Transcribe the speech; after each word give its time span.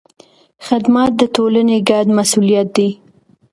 خدمت 0.65 1.11
د 1.17 1.21
ټولنې 1.35 1.77
ګډ 1.89 2.05
مسوولیت 2.17 2.67
دی. 2.77 2.89